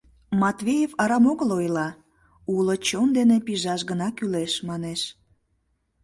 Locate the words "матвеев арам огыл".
0.41-1.49